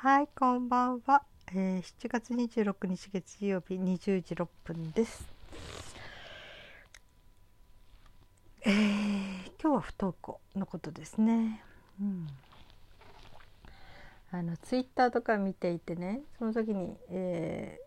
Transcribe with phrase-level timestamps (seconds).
[0.00, 1.24] はい、こんばんは。
[1.48, 5.26] えー、7月26日月曜日20時6分です。
[8.64, 8.72] えー、
[9.60, 11.64] 今日は不登校のことですね。
[12.00, 12.28] うん。
[14.30, 17.80] あのツイッターとか見ていてね、その時に、え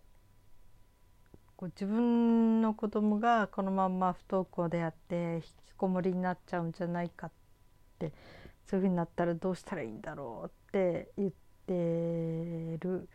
[1.33, 5.45] ー、こう自分の子供がこのまんま不登校であって引き
[5.77, 7.31] こもりになっちゃうんじゃないかっ
[7.99, 8.11] て
[8.65, 11.40] そういうふうになったらどうしたらいいんだろうって言って。
[11.71, 13.07] てる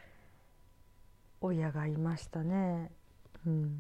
[1.41, 2.91] 親がいましたね。
[3.47, 3.79] うん、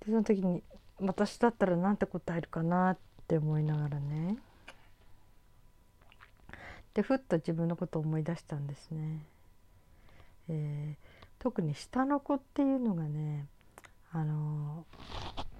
[0.00, 0.62] でその時に
[1.00, 4.36] 私だったら何て答えるかなって思いながらね
[6.92, 9.24] でふっと自分のことを思い出したんですね。
[10.48, 13.46] えー、特に下の子っていうのがね
[14.12, 15.54] あのー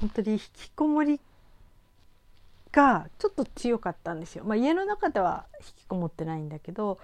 [0.00, 1.20] 本当に引きこもり
[2.72, 4.44] がちょっと強かったんですよ。
[4.44, 6.98] まあ、家の中では引きこもってないんだけど、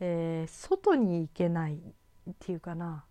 [0.00, 3.04] えー、外に行けないっていうかな、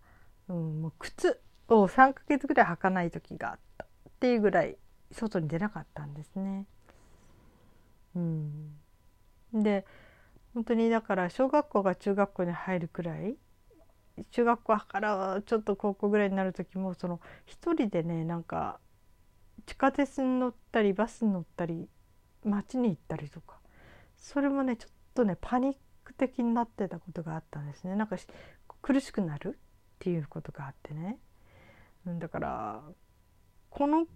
[0.48, 3.88] うん、もう靴を3ヶ月ぐらい履かない時があったっ
[4.20, 4.76] ていうぐらい
[5.10, 6.66] 外に出なかったんですね。
[8.14, 8.74] うん、
[9.52, 9.86] で
[10.54, 13.36] 本当にだから小学校が中学校に入るくらい
[14.30, 18.78] 中学校からちょっと高校ぐらいになる時もその一人でねなんか
[19.66, 21.88] 地下鉄に乗ったりバスに乗ったり
[22.44, 23.56] 街に行ったりとか。
[24.16, 27.96] それもねちょっとねパニック的になってたことがあったんですね。
[27.96, 28.16] なんか
[28.80, 29.58] 苦しくなるっ
[29.98, 31.18] ていうことがあってね。
[32.06, 32.82] だから
[33.70, 34.06] この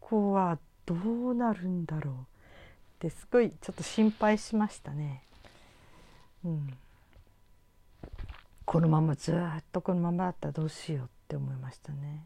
[0.00, 2.16] 子はどうなるんだろうっ
[3.00, 5.24] てすごいちょっと心配しましたね。
[6.44, 6.78] うん、
[8.64, 12.24] このままずっとこのままだったらどうしようって思いましたね。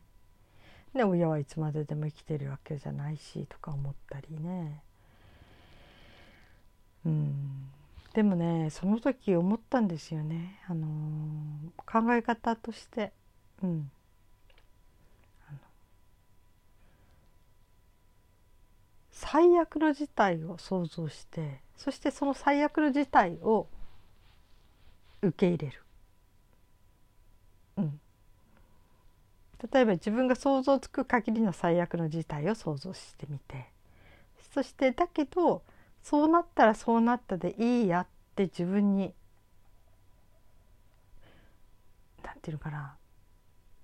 [0.94, 4.82] で親はいつまででも生きてるわけじゃないしとか思ったりね。
[7.06, 7.70] うん。
[8.14, 13.12] でもねその時思ったんですよね、あのー、考え方として。
[13.62, 13.90] うん。
[19.12, 23.68] 最悪の事態を想像してそしてその最悪の事態を
[25.20, 25.82] 受け入れる、
[27.76, 28.00] うん、
[29.70, 33.66] 例えば自分が想像つく限りの最悪の事態を想像してみて。
[34.52, 35.62] そしてだけど
[36.02, 39.14] そうなったらそうなったでいいやって自分に
[42.22, 42.96] 何て言うのかな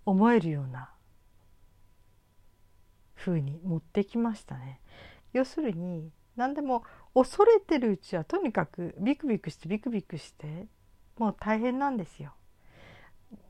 [0.04, 0.90] 思えるような
[3.16, 4.80] 風に持ってきましたね。
[5.32, 6.84] 要するに何でも
[7.14, 10.66] 恐れてるうちはとにかくビクビクしてビクビクして
[11.18, 12.34] もう大変なんですよ。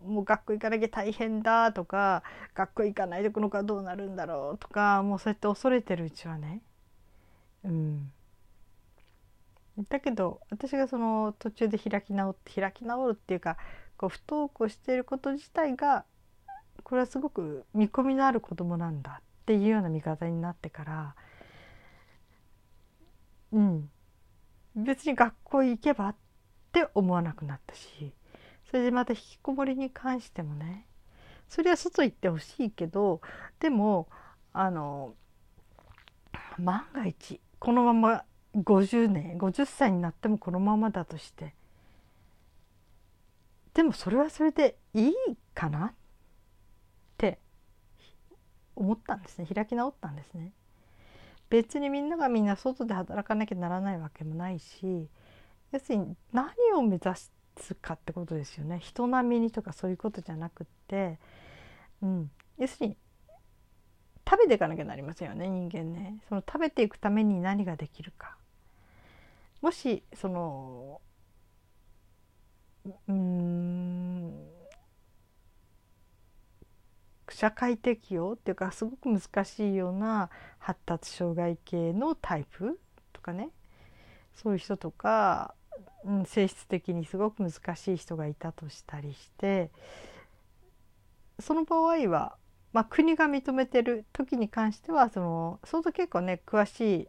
[0.04, 2.22] もう学校行かなきゃ大変だとか
[2.54, 6.62] 学校行かないでこの子はどうなるんだろうとかもうそうやって恐れてるうちはね
[7.64, 8.12] うん
[9.88, 13.56] だけど私がその途中で開き直って開き直るっていうか
[13.96, 16.04] こう不登校していること自体が
[16.82, 21.14] これはすごく見込みのある子供なんだっていうような見方になってから
[23.52, 23.90] うん。
[24.76, 26.16] 別に学校行けばっ
[26.72, 28.12] て思わなくなったし
[28.70, 30.86] それでまた引きこもりに関してもね
[31.48, 33.22] それは外行ってほしいけど
[33.58, 34.08] でも
[34.52, 35.14] あの
[36.58, 38.24] 万が一このまま
[38.56, 41.54] 50年50歳になってもこのままだとして。
[43.74, 45.14] でもそれはそれでいい
[45.54, 45.86] かな？
[45.88, 45.92] っ
[47.18, 47.38] て
[48.74, 49.46] 思ったんですね。
[49.52, 50.52] 開き直ったんですね。
[51.50, 55.08] 別にみんながみんな外で働かなきゃならないわけもないし
[55.70, 58.78] 要するに何を目指しつかってことですよね。
[58.80, 61.18] 人並みにとかそういうことじゃなくって、
[62.02, 62.96] うん、要するに
[64.28, 66.18] 食べていかなきゃなりませんよね人間ね。
[66.28, 68.36] その食べていくために何ができるか。
[69.66, 71.00] もしその
[73.08, 74.46] うん
[77.28, 82.78] 社会適応っていうかすごく難しいような発達障害系のタイプ
[83.12, 83.50] とかね。
[84.36, 85.56] そういう人とか
[86.04, 89.72] うん、性質的にすごく難しい人がいたとしたりして
[91.40, 92.36] その場合は、
[92.72, 97.08] まあ、国が認めてる時に関してはその相当結構ね詳し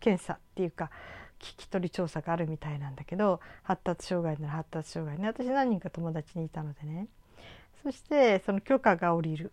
[0.00, 0.90] 検査っていうか
[1.38, 5.26] 聞き取り調査があるみたいなんだけど発達障害なら発達障害ね。
[5.26, 7.08] 私何人か友達にいたのでね。
[7.82, 9.52] そしてその許可が下りる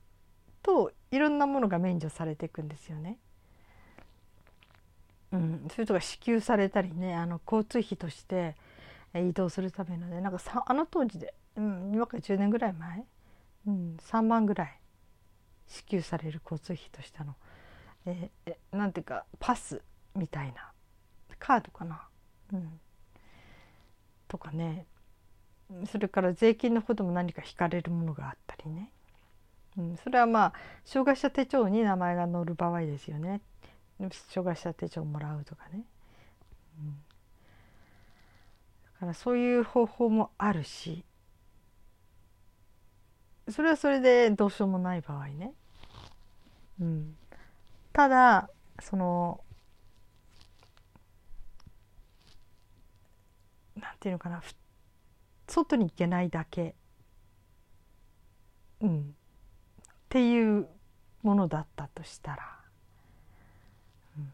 [0.64, 3.20] といろんなものが免除されていくんですよね。
[5.32, 8.56] うん、そういうとこ支給されたりねあの交通費として
[9.14, 10.22] 移動するためのね。
[10.22, 13.06] なんかさあの当時で、うん、今から10年ぐらい前、
[13.68, 14.80] うん、3万ぐらい
[15.68, 17.36] 支給される交通費としたの、
[18.06, 19.81] えー、なんていうかパス
[20.16, 20.72] みたいな。
[21.45, 22.07] カードかな、
[22.53, 22.80] うん、
[24.27, 24.88] とかね。
[25.92, 28.92] それから税金のことも何か引かれるものがあったりね、
[29.77, 30.53] うん、それはまあ
[30.86, 33.42] 障害者手帳に名前が載る場合ですよね。
[34.00, 35.86] 障害者手帳をもらうとかね、
[36.80, 36.92] うん、
[38.94, 41.03] だからそういう方法もあるし。
[43.47, 45.53] それはそれでどうしようもない場合ね、
[46.81, 47.15] うん、
[47.94, 48.50] ただ
[48.81, 49.44] その
[53.80, 54.42] なんていうのかな
[55.48, 56.75] 外に行けないだけ、
[58.81, 59.04] うん、っ
[60.10, 60.68] ていう
[61.24, 62.44] ものだったとしたら、
[64.18, 64.31] うん、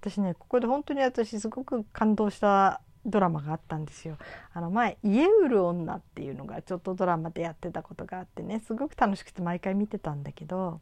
[0.00, 4.18] 私ねここで本当に私すごく感動したドラマがあったんですよ。
[4.52, 10.80] あの前「家売る女」っていうのがちょっとドラマでやってたことがあってねすごく楽しくて毎回見てたんだけど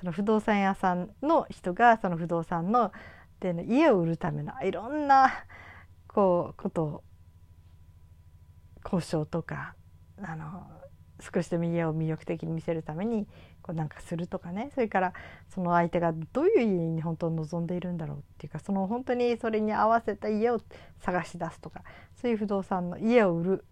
[0.00, 2.92] その不動産屋さんの人がその不動産の
[3.40, 5.44] で、ね、家を売るためのいろんな
[6.08, 7.04] こうことを
[8.86, 9.74] 交渉とか
[10.22, 10.66] あの
[11.20, 13.26] 少しでも家を魅力的に見せるために
[13.62, 15.12] こうなんかするとかねそれから
[15.52, 20.60] その相手がどういう家に本当に望んでいるんだろうっていうかその本当にそれに合わせた家を
[21.00, 21.82] 探し出すとか
[22.20, 23.64] そういう不動産の家を売る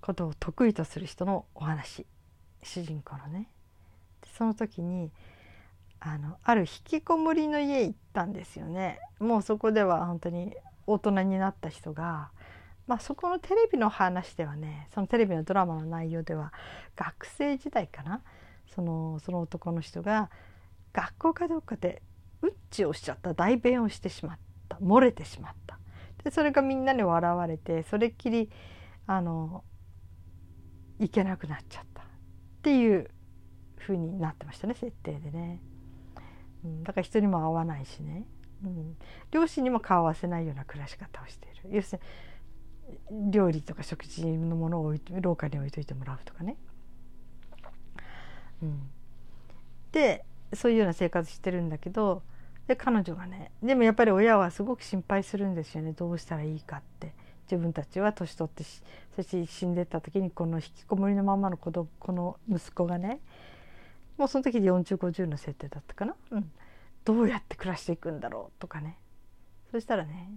[0.00, 2.06] ことを得意とする人のお話
[2.62, 3.48] 主人公のね。
[4.36, 5.10] その時に
[5.98, 8.98] あのある引きこもりの家行ったんですよね。
[9.18, 10.54] もうそこでは本当に
[10.86, 12.30] 大人になった人が
[12.90, 16.52] まあ、そこのテレビの話ではねそのテレビのドラマの内容では
[16.96, 18.20] 学生時代かな
[18.74, 20.28] そのその男の人が
[20.92, 22.02] 学校かどうかで
[22.42, 24.38] うんちをしちゃった代弁をしてしまっ
[24.68, 25.78] た漏れてしまった。
[26.24, 28.50] でそれがみんなに笑われてそれっきり
[29.06, 29.62] あの
[30.98, 32.02] いけなくなっちゃった。
[32.02, 32.06] っ
[32.62, 33.08] ていう
[33.78, 35.62] 風になってましたね設定でね、
[36.64, 38.26] うん、だから人にも会わないしね、
[38.64, 38.96] うん、
[39.30, 41.76] 両親にも顔合わせないような暮らし方をしている。
[41.76, 42.29] 要するに
[43.30, 46.56] 料理とか食事のものを廊下に置いといてもらうとかね。
[48.62, 48.90] うん、
[49.92, 52.22] でそういうような生活してるんだけど
[52.66, 55.92] で彼女がねでもやっぱり親はすごく心配するんですよね。
[55.92, 57.14] どうしたらいいかって。
[57.50, 63.18] 自分たちは年取ってそして死んでった時にこの引きこもりのままの子供この息子がね
[64.16, 66.52] もうその時で4050の設定だったかな、うん、
[67.04, 68.98] どうやって暮らしていくんだろうとかね。
[69.72, 70.30] そしたらね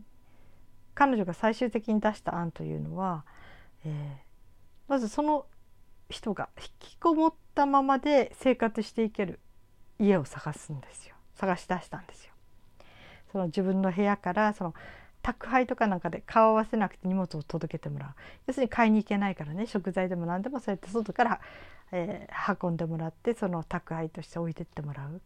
[0.95, 3.25] 彼女が最終的に出した案というのは、
[3.85, 5.45] えー、まずその
[6.09, 9.39] 人が引きこもったままで生活していける
[9.99, 11.15] 家を探すんですよ。
[11.35, 12.33] 探し出したんですよ。
[13.31, 14.73] その自分の部屋からその
[15.23, 18.09] 宅配とかなんかで顔合わせなくて荷物を届けてもらう。
[18.47, 19.65] 要するに買いに行けないからね。
[19.65, 21.41] 食材でも何でもそうやって外から、
[21.91, 25.21] えー、運んでもらってその宅配として置いてってもらう。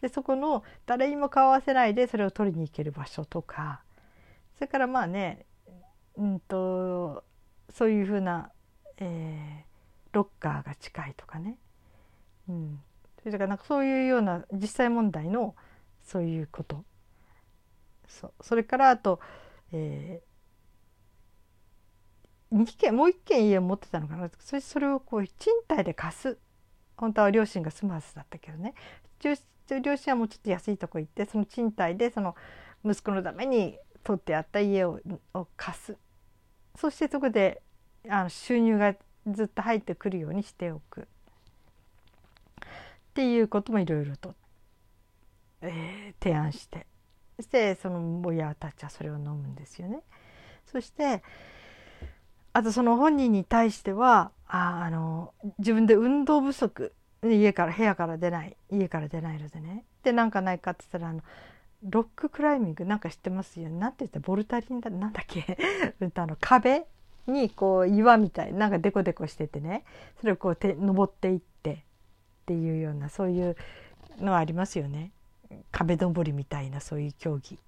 [0.00, 3.82] でそこの誰にも顔合わせないでそれを取りに行ける場所とか
[4.56, 5.46] それからまあね
[6.16, 7.24] うんと
[7.70, 8.50] そういうふうな、
[8.98, 11.58] えー、ロッカーが近いとかね、
[12.48, 12.80] うん、
[13.18, 15.54] それからなんかそういうような実際問題の
[16.02, 16.84] そういうこと。
[18.08, 19.20] そそれからあと、
[19.72, 24.30] えー、2軒もう1軒家を持ってたのかな。
[24.38, 26.38] それそれをこう賃貸で貸す。
[26.96, 28.74] 本当は両親が住むはずだったけどね。
[29.20, 32.36] 両親はもうちょっと安いとこ行ってその賃貸でその
[32.84, 33.76] 息子のために
[34.06, 35.00] 取ってあった家を
[35.56, 35.96] 貸す。
[36.76, 37.60] そしてそこで
[38.08, 38.94] あの収入が
[39.26, 41.00] ずっと入ってくるようにしておく。
[41.00, 41.04] っ
[43.14, 44.34] ていうこともいろいろと、
[45.60, 46.86] えー、提案して。
[47.34, 50.02] そしてその親たちはそれを飲むんですよね。
[50.66, 51.24] そして
[52.52, 56.94] あとその本人に対してはああの自分で運動不足。
[57.24, 58.56] 家から部屋から出ない。
[58.70, 59.84] 家から出ないのでね。
[60.04, 61.22] でなんかないかって言ったらあの
[61.88, 63.68] ロッククライミングなんか知ってますよ。
[63.68, 64.18] ねなんて言った？
[64.20, 65.56] ボルタリンだなんだっけ？
[66.14, 66.84] あの壁
[67.26, 69.84] にこう岩みたいなんかデコデコしててね。
[70.20, 71.76] それをこうて登っていってっ
[72.46, 73.56] ていうようなそういう
[74.18, 75.12] のはありますよね。
[75.70, 77.58] 壁登りみたいなそういう競技。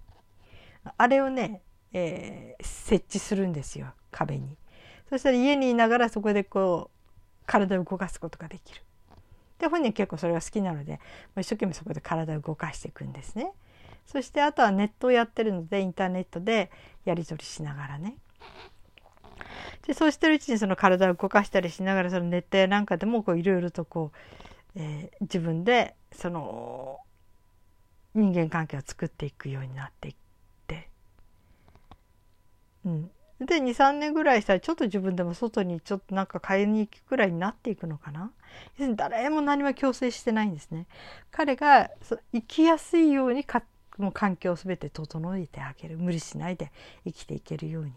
[0.97, 1.61] あれをね、
[1.93, 3.93] えー、設置するんですよ。
[4.11, 4.57] 壁に。
[5.09, 6.99] そしたら家にいながらそこでこう
[7.47, 8.83] 体を動かすことができる。
[9.59, 11.01] で本人結構それが好きなので
[11.37, 13.53] 一生懸命そこで体を動かしていくんですね。
[14.11, 16.71] そしてあとはネットをやってるのでインターネットで
[17.05, 18.17] やり取りしながらね。
[19.87, 24.19] でそうしてるうちにその体を動かしたりしながらそのネットやなんかでもいろいろとこう、
[24.77, 26.99] えー、自分でその
[28.15, 30.15] 人間関係を作っていくようになっていっ
[30.67, 30.89] て、
[32.85, 33.11] うん、
[33.41, 38.33] で23年ぐらいしたらちょっと自分でも外にちょっとなんか買いに行くくらいになっていくのかな。
[38.97, 40.87] 誰も何も強制してないんですね。
[41.31, 41.91] 彼が
[42.33, 43.45] 生きやすいように
[43.99, 46.73] もう環境を全て整えてあげる無理しないで
[47.05, 47.93] 生きていけるように。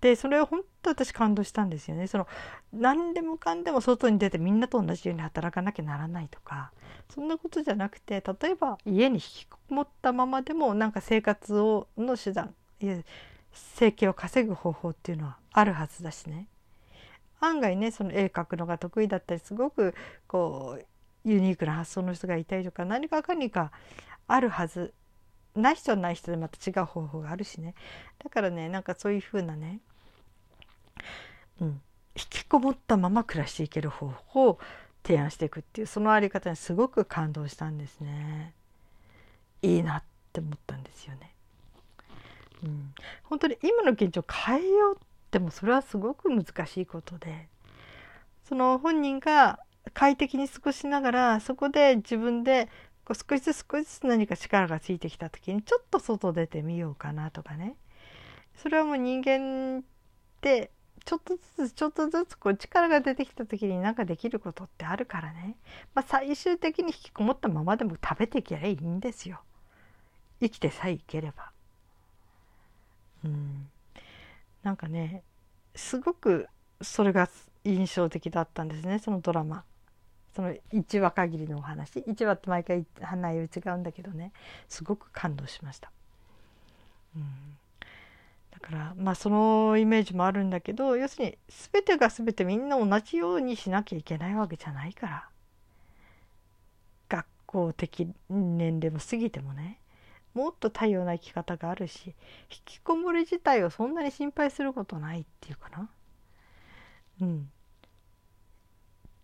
[0.00, 2.28] でそれを本当私感動したんですよねその
[2.72, 6.70] 何でもかんでも外に出てみんなと同じように働かなきゃならないとか
[7.12, 12.98] そんなことじゃなくて例えば家に引きこもったままでもなんか生活をの手段いや
[13.52, 16.46] 生計を稼ぐ方法っていうのはあるはずだしね。
[17.40, 19.94] 案外ねその絵描くのが得意だったりすごく
[20.26, 20.84] こう
[21.26, 23.72] ユニークな発想の人がいたりとか何かかにか
[24.28, 24.94] あるはず
[25.56, 27.74] ない人はない人でまた違う方法があるしね
[28.22, 29.80] だからねなんかそういうふうなね、
[31.60, 31.68] うん、
[32.14, 34.58] 引きこもったまま暮らしていける方法を
[35.04, 38.54] 提案していくっていうそのあり方にすごく感動したんですね。
[39.62, 40.02] いいなっ
[40.32, 41.32] て思ったんですよね。
[42.64, 44.98] うん、本当に今の現状変えようっ
[45.30, 47.48] てもそれはすごく難しいことで
[48.48, 49.58] その本人が
[49.94, 52.68] 快適に過ごしながらそこで自分で
[53.04, 57.76] こう少しずつ少しずつ何か力がついてきた時にちょっと外出てみようかなとかね
[58.56, 59.82] それはもう人間っ
[60.40, 60.70] て
[61.04, 65.56] ちょっとずつちょっとずつこう力が出てきた時に何かできることってあるからね、
[65.94, 69.40] まあ、最終的に引きこもったままでも食べていけばいいんですよ
[70.40, 71.50] 生きてさえいければ。
[73.24, 73.68] うん、
[74.62, 75.22] なんかね
[75.74, 76.48] すごく
[76.82, 77.30] それが
[77.64, 79.64] 印象的だったんですねそのドラマ。
[80.36, 82.00] その1話限りのお話。
[82.00, 82.84] 1話って毎回
[83.16, 84.32] 内容違うんだけどね。
[84.68, 85.90] すごく感動しました。
[87.16, 87.22] うん、
[88.50, 95.28] だからまあそのイメージもあるんだけど要するに全てが全てみんな同じようにしなきゃいけないわけじゃないから。
[97.08, 99.80] 学校的年齢も過ぎてもね。
[100.34, 102.14] もっと多様な生き方があるし引
[102.66, 105.88] きこもり自体をそんなに心配することないっていうかな。
[107.22, 107.50] うん、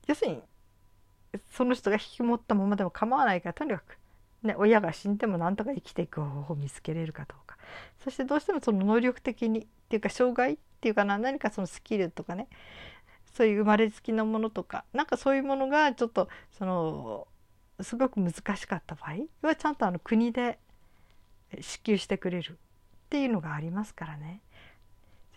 [0.07, 0.43] 要するに
[1.51, 3.99] その人が引きこもったままでも構わないからとにかく、
[4.43, 7.57] ね、親が死んでもなんとか生きていく方法を見つけれるかどうか
[8.05, 12.49] そしてどうしてもその能力的にっていうか障害っていうかな何かそのスキルとかね
[13.35, 17.27] そういう生まれつきのものとかなんかそういうものがちょっとその
[17.81, 20.59] すごく難しかった場合はちゃんとあの国で
[21.61, 22.55] 支給してくれるっ
[23.09, 24.41] ていうのがありますからね。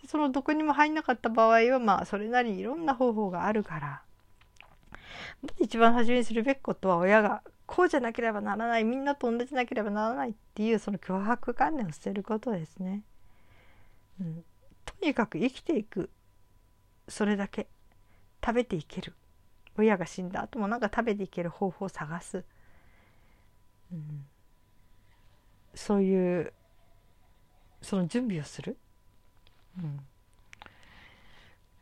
[0.06, 4.02] そのどこにも入んなかった場合はまあそれなりにいろんな方法があるから
[5.58, 13.02] 一番初めにするべきことは親がこうじゃなければならないみんなと同じなければならないっていうその脅迫観念を捨てることですね。
[14.20, 14.44] うん、
[14.84, 16.10] とにかく生きていく。
[17.08, 17.68] それだけ
[18.44, 19.14] 食べていける。
[19.78, 22.44] 親が死んだ後もなんか食べていける方法を探す、
[23.92, 24.26] うん、
[25.74, 26.52] そういう
[27.82, 28.76] その準備をする、
[29.78, 30.00] うん、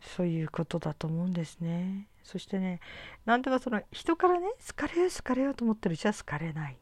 [0.01, 2.09] そういうことだと思うんですね。
[2.25, 2.81] そしてね
[3.25, 6.79] 何でもその人からね好かれよう好かれようと思ってるうちは好かれない。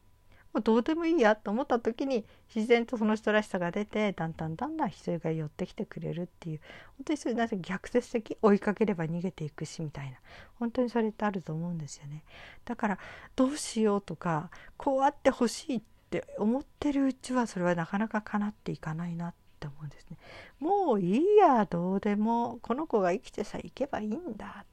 [0.53, 6.61] もうどうでもいいやと思った時に自然とその人らしさが出てだんだんだんだん人が寄ってきてくれるっていう
[6.97, 10.17] 本当にそれなぜ逆説的追いかければ逃げていくしみたいな
[10.59, 12.23] 本当にそれってあると思うんですよね
[12.65, 12.99] だから
[13.35, 15.81] どうしようとかこうあってほしいっ
[16.11, 20.17] て思ってるうちはそれはなかなか叶っていかないなって思うんですね
[20.59, 24.65] もういいやどうでもこの子が生きてさえいけばいいんだ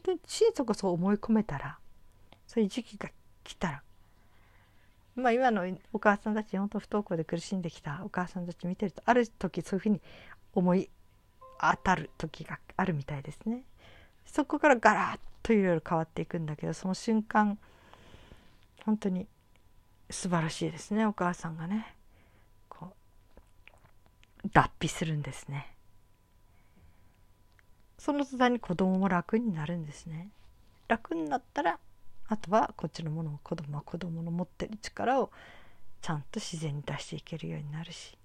[0.00, 1.78] 当に心底そう思い込めたら
[2.46, 3.10] そういう時期が
[3.44, 3.82] 来たら
[5.14, 10.00] まあ今のお母さんたち本当不登校で苦しんできたお母さんたち見てるとある時そういうふうに
[10.54, 10.88] 思い
[11.60, 13.64] 当たる時があるみたいですね。
[14.24, 17.58] そこからガラッといろいろ変わっていくんだけどその瞬間
[18.84, 19.26] 本当に
[20.08, 21.94] 素晴らしいですねお母さんがね
[22.68, 22.94] こ
[24.44, 25.74] う脱皮するんですね
[28.00, 30.30] その途端に子供も楽になるんですね
[30.88, 31.78] 楽になったら
[32.28, 35.30] あとはこっちのものを子供は子供の持ってる力を
[36.00, 38.16] ちゃんと自然に出していけるようになるし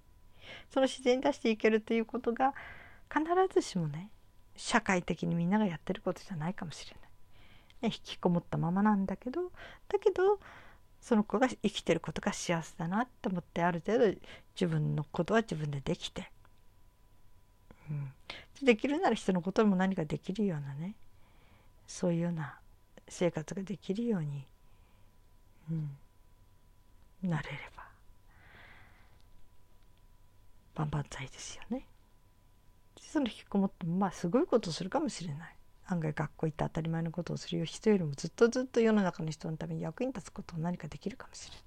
[0.74, 2.54] その自然に出していけるということが
[3.14, 4.10] 必ずしもね
[4.56, 7.90] 社会的にみんながやってることじゃないかもしれない。
[7.90, 9.52] ね、引きこもったままなんだけど
[9.90, 10.40] だけど
[11.02, 14.16] その子が生きてることが幸せだなって思ってある程度
[14.56, 16.32] 自分のことは自分でできて、
[17.90, 18.12] うん、
[18.66, 20.96] できるなら人のことも何かできるようなね
[21.88, 22.58] そういうような
[23.08, 24.46] 生活ができるように、
[25.70, 27.86] うん、なれれば
[30.76, 31.88] 万々歳ですよね。
[33.00, 35.56] その引きこもってまあすごいことするかもしれない
[35.88, 41.64] 案外学校行って当たり前のことをするよ人よりもずっとずっと世の中の人のために役に立つことを何かできるかもしれない。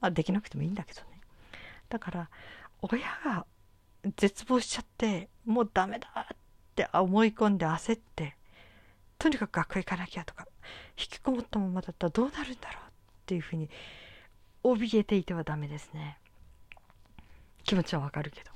[0.00, 1.20] まあできなくてもいいんだけどね。
[1.88, 2.30] だから
[2.82, 3.46] 親が
[4.16, 6.36] 絶望しちゃってもうダメだっ
[6.74, 8.36] て思い込んで焦って
[9.18, 10.46] とにかく学校行かなきゃとか
[10.98, 12.90] 引きこもったままだったらどうなるんだろうっ
[13.26, 13.68] ていうふうに
[14.62, 16.18] 怯えていてはダメですね。
[17.64, 18.54] 気持ちはわかるけど。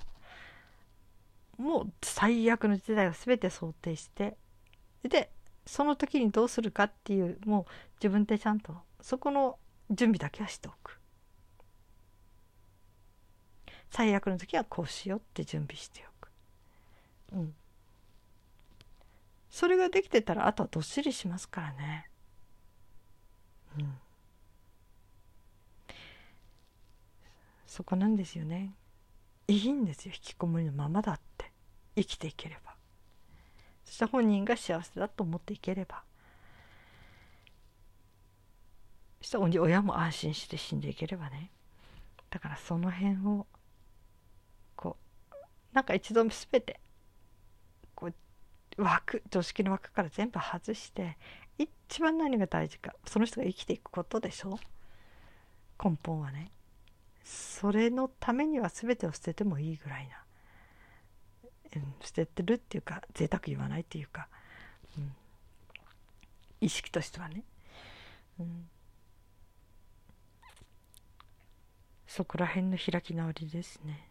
[1.58, 4.36] もう最悪の事態を全て想定して
[5.02, 5.30] で
[5.66, 9.58] その時にどうするかっていうもう自分でちゃんとそこの
[9.90, 10.97] 準備だけはしておく。
[13.90, 16.30] 最悪の時はこうしようって準備しておく。
[17.32, 17.54] うん。
[19.50, 22.10] それができてたらあとはどっしりしますからね。
[23.78, 23.98] うん。
[27.66, 28.74] そこなんですよね。
[29.46, 30.12] いいんですよ。
[30.14, 31.52] 引きこもりのままだって。
[31.96, 32.74] 生きていければ。
[33.84, 36.02] そして本人が幸せだと思っていければ。
[39.20, 41.50] そして親も安心して死んでいければね。
[42.30, 43.46] だからその辺を
[45.72, 46.80] なんか一度全て
[47.94, 48.10] こ
[48.76, 51.16] う枠常識の枠から全部外して
[51.58, 54.58] 一番何が大事かその人が生きていくことでしょ？
[55.82, 56.50] 根本はね。
[57.24, 60.24] それのためには全てを捨ててもいいぐらいな、
[62.00, 64.28] 捨ててるっていうか贅沢言わないっていうか、
[64.96, 65.14] うん、
[66.62, 67.44] 意識としてはね、
[68.40, 68.70] うん、
[72.06, 74.07] そこら辺の開き直りですね、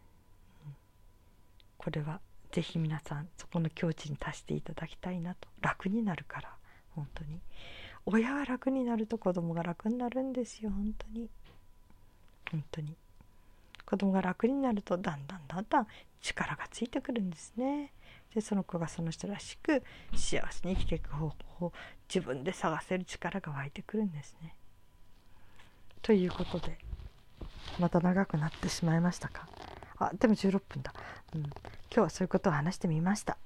[1.88, 2.20] これは
[2.52, 6.50] 是非皆さんそこの境地に達していただきたいなと楽になるから
[6.90, 7.40] 本当に
[8.04, 11.30] 親が楽になると子供が楽になるんですよ本当に
[12.50, 12.94] 本当に。
[13.86, 15.86] 子供が楽になるとだんだんだんだん
[16.20, 17.94] 力がついてくるんですね。
[18.34, 19.82] でその子がその人らしく
[20.14, 21.72] 幸せに生きていく方法を
[22.06, 24.54] 自分で探せる力が湧いてくるんですね。
[26.02, 26.76] ということで
[27.78, 29.48] また長くなってしまいましたか？
[29.98, 30.92] あでも16分だ、
[31.34, 31.52] うん、今
[31.90, 33.36] 日はそういうことを話してみました。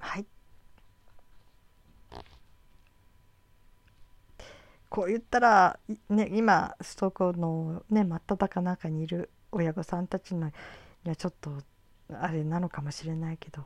[0.00, 0.26] はい。
[4.88, 10.52] こう言ったら、ね、今ストークのね真っ只中にいる親御さんたちのに
[11.10, 11.50] はちょっと
[12.12, 13.64] あれなのかもしれないけど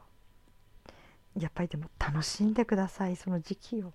[1.38, 3.16] やっぱりでも楽しんでください。
[3.16, 3.92] その時期を。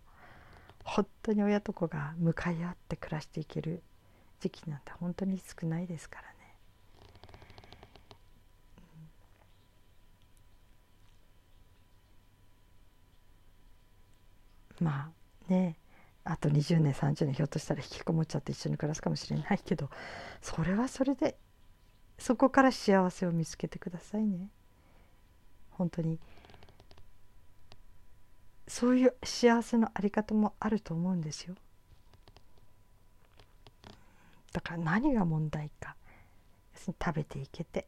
[0.84, 3.82] 本当に親と子が向かい合って暮らしていける
[4.40, 6.33] 時期なんて本当に少ないですからね。
[14.80, 15.12] ま
[15.50, 15.78] あね
[16.24, 19.90] あと20年30年ひょっとしたら引きこもっちゃって一緒に暮らすかもしれないけど
[20.42, 21.36] それはそれで
[22.18, 24.50] そこから幸せを見つけてくださいね。
[25.72, 26.20] 本当に。
[28.68, 31.56] そういう幸せのあり方もあると思うんですよ。
[34.54, 35.96] だから何が問題か。
[36.86, 37.88] 食べていけて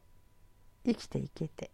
[0.84, 1.70] 生きていけて。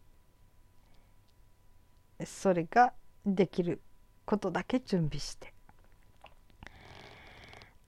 [2.25, 2.93] それが
[3.27, 3.81] できる
[4.33, 5.53] ことだけ準備して。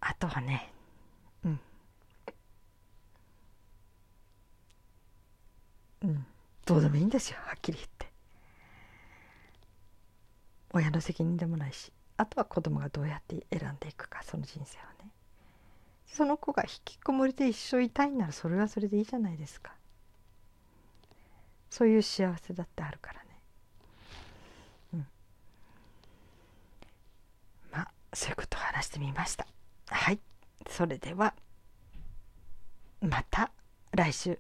[0.01, 0.71] あとはね
[1.43, 1.61] うん。
[6.03, 6.27] うん。
[6.67, 8.13] どうでもいいんですよはっきり言って。
[10.75, 15.11] 親の責任でもないしあとは子供がどうやって選んでいくかその人生をね。
[16.05, 19.73] その子が引きこもりで一生いたいならそれはそれでいいじゃないですか。
[21.71, 23.27] そういう幸せだってあるからね
[24.95, 25.07] うん
[27.73, 29.47] まあそういうことを話してみました。
[29.89, 30.21] はい。
[30.69, 31.35] それでは
[33.01, 33.51] また
[33.93, 34.39] 来週。